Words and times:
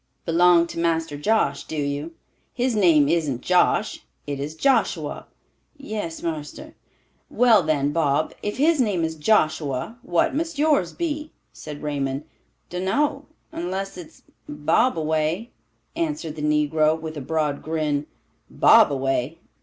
"Belong 0.25 0.65
to 0.65 0.79
Master 0.79 1.15
Josh, 1.15 1.63
do 1.65 1.75
you? 1.77 2.15
His 2.55 2.75
name 2.75 3.07
isn't 3.07 3.41
Josh, 3.41 4.03
it 4.25 4.39
is 4.39 4.55
Joshua." 4.55 5.27
"Yes, 5.77 6.23
marster." 6.23 6.73
"Well, 7.29 7.61
then, 7.61 7.91
Bob, 7.91 8.33
if 8.41 8.57
his 8.57 8.81
name 8.81 9.03
is 9.03 9.13
Joshua, 9.13 9.99
what 10.01 10.33
must 10.33 10.57
yours 10.57 10.91
be?" 10.91 11.33
said 11.53 11.83
Raymond. 11.83 12.23
"Dun 12.71 12.85
know, 12.85 13.25
unless 13.51 13.95
it's 13.95 14.23
Bobaway," 14.49 15.49
answered 15.95 16.35
the 16.35 16.41
negro, 16.41 16.99
with 16.99 17.15
a 17.15 17.21
broad 17.21 17.61
grin. 17.61 18.07
"Bobaway! 18.49 19.37